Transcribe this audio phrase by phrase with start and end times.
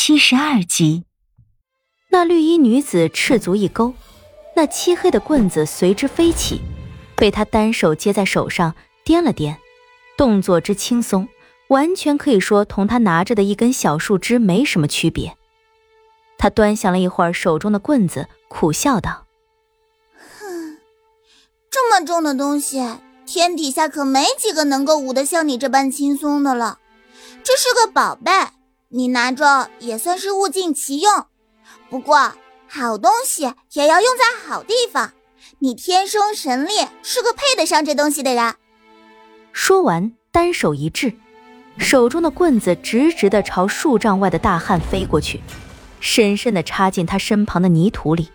[0.00, 1.02] 七十二集，
[2.12, 3.94] 那绿衣女子赤足一勾，
[4.54, 6.60] 那漆黑的棍子随之飞起，
[7.16, 9.56] 被她单手接在手上掂了掂，
[10.16, 11.28] 动作之轻松，
[11.70, 15.36] 完全可以说同她拿着的一根小树枝没什么区别。
[16.38, 19.26] 她端详了一会儿手中的棍子，苦笑道
[20.38, 20.78] ：“哼，
[21.68, 22.80] 这么重的东西，
[23.26, 26.78] 天底下可没几个能够舞得像你这般轻松的了。
[27.42, 28.30] 这是个宝贝。”
[28.90, 31.26] 你拿着也算是物尽其用，
[31.90, 32.32] 不过
[32.66, 35.12] 好东西也要用在好地方。
[35.58, 36.72] 你天生神力，
[37.02, 38.54] 是个配得上这东西的人。
[39.52, 41.12] 说完，单手一掷，
[41.78, 45.42] 手中的棍子直直的朝数丈外的大汉飞过去，
[46.00, 48.30] 深深的插进他身旁的泥土里。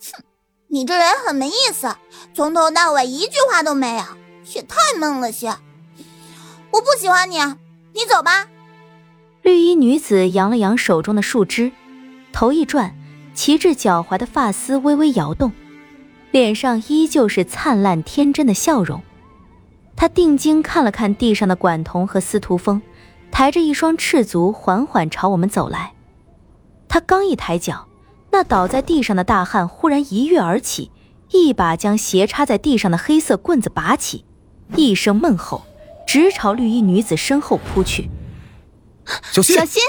[0.00, 0.24] 哼，
[0.66, 1.94] 你这人很没意思，
[2.34, 4.02] 从头到尾一句话都没有，
[4.54, 5.56] 也太闷了些。
[6.72, 7.38] 我不喜欢你，
[7.92, 8.48] 你走吧。
[9.42, 11.72] 绿衣女子扬了扬手中的树枝，
[12.32, 12.94] 头一转，
[13.34, 15.50] 齐至脚踝的发丝微微摇动，
[16.30, 19.02] 脸上依旧是灿烂天真的笑容。
[19.96, 22.80] 她定睛看了看地上的管彤和司徒风，
[23.32, 25.94] 抬着一双赤足缓缓朝我们走来。
[26.86, 27.88] 她刚一抬脚，
[28.30, 30.92] 那倒在地上的大汉忽然一跃而起，
[31.32, 34.24] 一把将斜插在地上的黑色棍子拔起，
[34.76, 35.62] 一声闷吼，
[36.06, 38.08] 直朝绿衣女子身后扑去。
[39.32, 39.56] 小心！
[39.56, 39.82] 小心！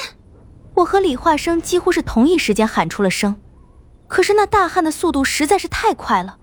[0.76, 3.36] 我和李化生几乎是同一时间喊出了声，
[4.08, 6.38] 可是那大汉的速度实在是太快了。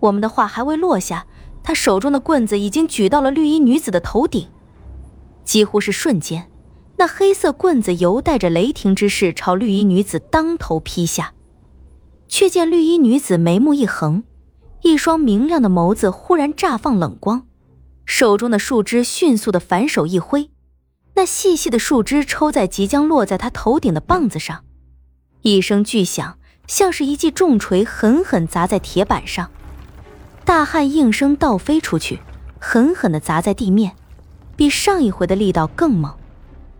[0.00, 1.26] 我们的话还未落下，
[1.62, 4.48] 他手中的棍子已经举到了绿衣女子的头顶，
[5.44, 6.50] 几乎是瞬间，
[6.96, 11.32] 那黑色棍子犹带着雷霆之势朝绿衣女子当头劈下。
[12.28, 14.24] 却见绿衣女子眉目一横，
[14.82, 17.46] 一双明亮的眸子忽然绽放冷光，
[18.04, 20.50] 手中的树枝迅速的反手一挥。
[21.16, 24.64] 那细细的树枝抽在即将落在他头顶的棒子上，
[25.42, 29.50] 一声巨响，像是一记重锤狠狠砸在铁板上。
[30.44, 32.18] 大汉应声倒飞出去，
[32.58, 33.92] 狠狠地砸在地面，
[34.56, 36.12] 比上一回的力道更猛，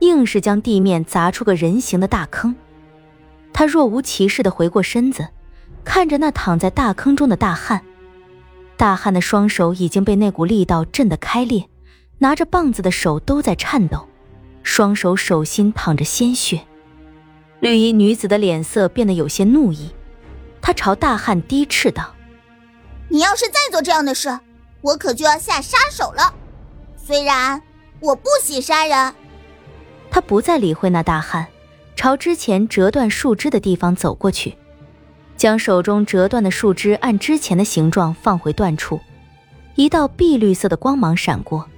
[0.00, 2.56] 硬是将地面砸出个人形的大坑。
[3.53, 5.28] 他若无其事地回过身子，
[5.84, 7.82] 看着那躺在大坑中的大汉。
[8.76, 11.69] 大汉的双手已经被那股力道震得开裂，
[12.19, 14.09] 拿着棒子的手都在颤抖。
[14.64, 16.62] 双手手心淌着鲜血，
[17.60, 19.91] 绿衣女子的脸色变得有些怒意，
[20.60, 22.14] 她朝大汉低斥道
[23.08, 24.41] ：“你要是再做这样的事，
[24.80, 26.34] 我可就要下杀手了。
[26.97, 27.62] 虽然
[28.00, 29.14] 我不喜杀人。”
[30.10, 31.47] 他不再理会那大汉，
[31.94, 34.56] 朝之前折断树枝的地方走过去，
[35.36, 38.98] 将手中折断的树枝按之前的形状放回断处，
[39.74, 41.69] 一道碧绿色的光芒闪过。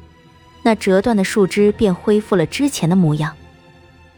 [0.67, 3.37] 那折断的树枝便恢复了之前的模样，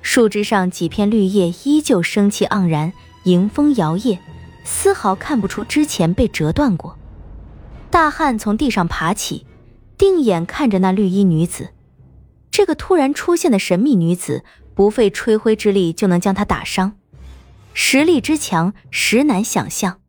[0.01, 2.95] 树枝上几片绿叶依旧生气盎然，
[3.25, 4.19] 迎风摇曳，
[4.65, 6.97] 丝毫看不出之前被折断过。
[7.91, 9.45] 大汉从地上爬起，
[9.99, 11.75] 定眼看着那绿衣女子，
[12.51, 14.43] 这个突然出现的神秘女子，
[14.75, 16.95] 不费吹灰之力就能将他打伤，
[17.75, 20.01] 实力之强，实难想象。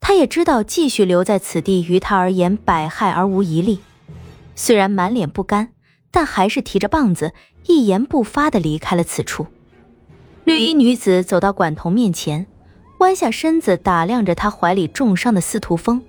[0.00, 3.80] 他也知道继续留在此地于他而言百害而无一利。
[4.54, 5.72] 虽然满脸不甘，
[6.10, 7.32] 但还是提着棒子，
[7.66, 9.46] 一言不发的离开了此处。
[10.44, 12.46] 绿衣女子走到管彤面前，
[12.98, 16.02] 弯下身子打量着他怀里重伤的司徒风，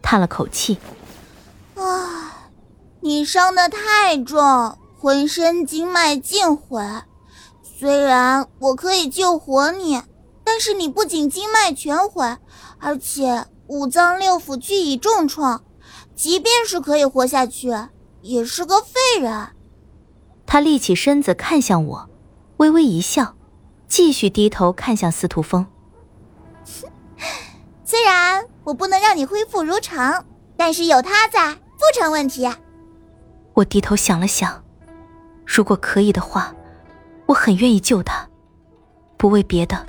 [0.00, 0.78] 叹了口气
[1.76, 2.48] ：“啊，
[3.00, 6.82] 你伤得太重，浑身经脉尽毁。
[7.62, 10.02] 虽然我可以救活你，
[10.44, 12.36] 但是你不仅经脉全毁，
[12.78, 15.62] 而且五脏六腑俱已重创。”
[16.20, 17.72] 即便是可以活下去，
[18.20, 19.48] 也是个废人。
[20.44, 22.10] 他立起身子看向我，
[22.58, 23.36] 微微一笑，
[23.88, 25.66] 继续低头看向司徒风。
[27.86, 30.26] 虽然我不能让你恢复如常，
[30.58, 32.46] 但是有他在，不成问题。
[33.54, 34.62] 我低头想了想，
[35.46, 36.54] 如果可以的话，
[37.24, 38.28] 我很愿意救他，
[39.16, 39.86] 不为别的，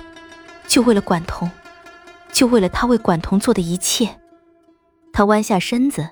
[0.66, 1.50] 就为了管彤，
[2.32, 4.18] 就为了他为管彤做的一切。
[5.12, 6.08] 他弯下身子。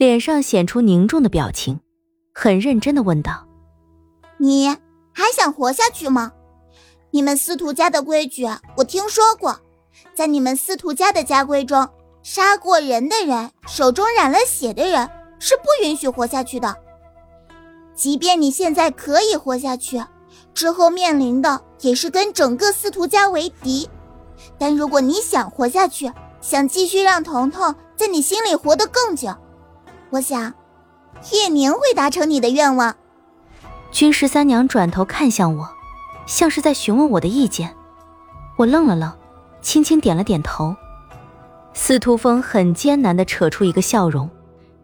[0.00, 1.78] 脸上显出凝重的表情，
[2.32, 3.46] 很认真的问道
[4.40, 4.66] ：“你
[5.12, 6.32] 还想活下去吗？
[7.10, 8.48] 你们司徒家的规矩
[8.78, 9.60] 我听说过，
[10.14, 11.86] 在你们司徒家的家规中，
[12.22, 15.06] 杀过人的人，手中染了血的人
[15.38, 16.74] 是不允许活下去的。
[17.94, 20.02] 即便你现在可以活下去，
[20.54, 23.86] 之后面临的也是跟整个司徒家为敌。
[24.56, 26.10] 但如果你想活下去，
[26.40, 29.28] 想继续让彤彤在你心里活得更久。”
[30.10, 30.52] 我想，
[31.32, 32.96] 叶宁会达成你的愿望。
[33.92, 35.68] 君十三娘转头看向我，
[36.26, 37.74] 像是在询问我的意见。
[38.56, 39.16] 我愣了愣，
[39.62, 40.76] 轻轻点了点头。
[41.72, 44.28] 司徒风很艰难的扯出一个笑容，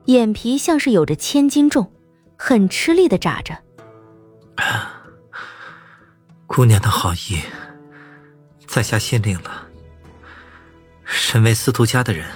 [0.05, 1.93] 眼皮像是有着千斤重，
[2.37, 3.59] 很吃力的眨着。
[6.47, 7.43] 姑娘的好意，
[8.67, 9.67] 在下心领了。
[11.05, 12.27] 身为司徒家的人，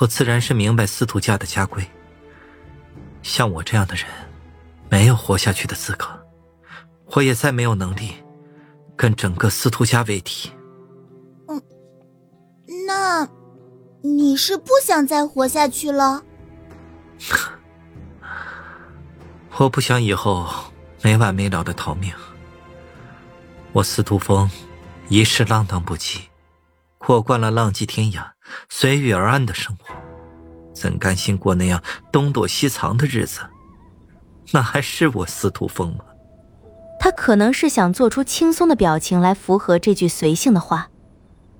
[0.00, 1.86] 我自然是明白司徒家的家规。
[3.22, 4.06] 像我这样的人，
[4.90, 6.06] 没有活下去的资格，
[7.14, 8.14] 我也再没有能力
[8.96, 10.50] 跟整个司徒家为敌。
[11.46, 11.62] 嗯，
[12.86, 13.28] 那，
[14.02, 16.24] 你是不想再活下去了？
[19.58, 20.48] 我不想以后
[21.02, 22.12] 没完没了的逃命。
[23.72, 24.50] 我司徒风，
[25.08, 26.22] 一世浪荡不羁，
[26.98, 28.24] 过惯了浪迹天涯、
[28.68, 29.94] 随遇而安的生活，
[30.74, 33.40] 怎甘心过那样东躲西藏的日子？
[34.52, 36.04] 那还是我司徒风吗？
[36.98, 40.90] 他可能是想做出轻松的表情来符合这句随性的话，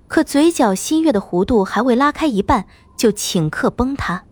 [0.06, 2.66] 可嘴角新月的弧度还未拉开一半，
[2.96, 4.24] 就顷刻崩塌，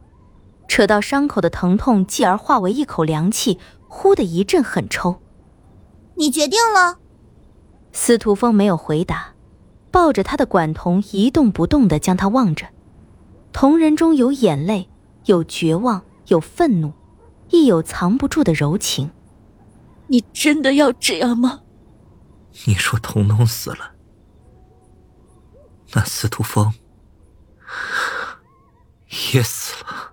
[0.68, 3.58] 扯到伤口的疼痛，继而化为一口凉气，
[3.88, 5.20] 呼的一阵狠抽。
[6.16, 6.98] 你决定了？
[7.92, 9.34] 司徒风没有回答，
[9.90, 12.66] 抱着他的管童一动不动的将他望着，
[13.52, 14.88] 瞳仁中有眼泪，
[15.24, 16.92] 有绝望，有愤怒，
[17.50, 19.10] 亦有藏不住的柔情。
[20.06, 21.60] 你真的要这样吗？
[22.66, 23.92] 你说童农死了，
[25.92, 26.72] 那司徒风
[29.34, 30.12] 也死了。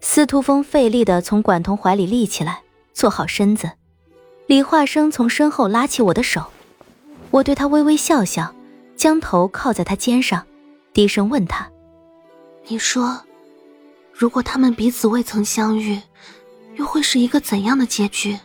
[0.00, 3.72] 司徒风费力的从管童怀里立起来，坐好身子。
[4.46, 6.46] 李化生从身后拉起我的手。
[7.30, 8.54] 我对他微微笑笑，
[8.96, 10.46] 将头靠在他肩上，
[10.92, 11.68] 低声问他
[12.68, 13.22] ：“你说，
[14.12, 16.00] 如果他们彼此未曾相遇，
[16.76, 18.38] 又会是一个怎样的结局？”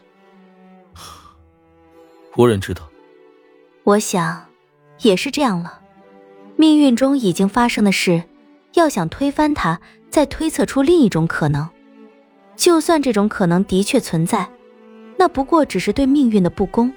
[2.38, 2.88] 无人知道。
[3.84, 4.46] 我想，
[5.02, 5.80] 也是这样了。
[6.56, 8.24] 命运中已经发生的事，
[8.74, 9.80] 要想推翻它，
[10.10, 11.70] 再推测出另一种可能，
[12.56, 14.50] 就算这种可能的确存在，
[15.18, 16.92] 那不过只是对命运的不公。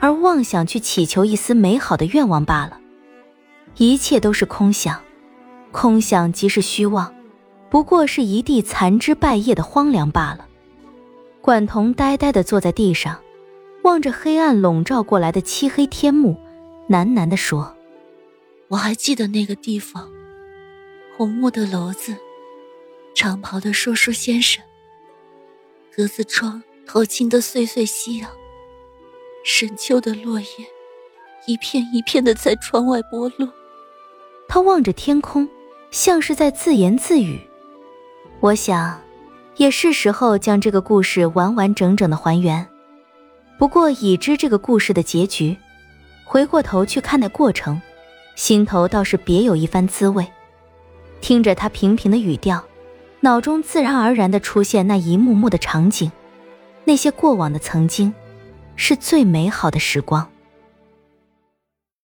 [0.00, 2.80] 而妄想去祈求一丝美好的愿望罢了，
[3.76, 5.02] 一切都是空想，
[5.70, 7.12] 空想即是虚妄，
[7.70, 10.46] 不过是一地残枝败叶的荒凉罢了。
[11.40, 13.18] 管彤呆呆地坐在地上，
[13.82, 16.38] 望着黑暗笼罩过来的漆黑天幕，
[16.88, 17.74] 喃喃地说
[18.68, 20.08] ：“我还记得那个地方，
[21.16, 22.14] 红木的楼子，
[23.14, 24.62] 长袍的说书先生，
[25.96, 28.30] 格子窗透进的碎碎夕阳。”
[29.44, 30.46] 深秋的落叶，
[31.46, 33.52] 一片一片的在窗外剥落。
[34.54, 35.48] 他望着天空，
[35.90, 37.40] 像是在自言自语。
[38.40, 39.00] 我想，
[39.56, 42.68] 也是时候将这个故事完完整整的还原。
[43.58, 45.56] 不过已知这个故事的结局，
[46.26, 47.80] 回过头去看那过程，
[48.36, 50.26] 心头倒是别有一番滋味。
[51.22, 52.62] 听着他平平的语调，
[53.20, 56.12] 脑中自然而然的出现那一幕幕的场景，
[56.84, 58.12] 那些过往的曾经。
[58.76, 60.30] 是最美好的时光。